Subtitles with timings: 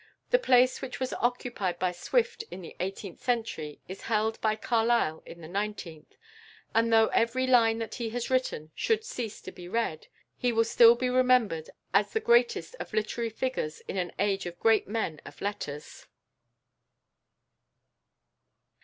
[0.31, 5.21] The place which was occupied by Swift in the eighteenth century is held by Carlyle
[5.27, 6.15] in the nineteenth,
[6.73, 10.63] and though every line that he has written should cease to be read, he will
[10.63, 15.21] still be remembered as the greatest of literary figures in an age of great men
[15.23, 16.07] of letters.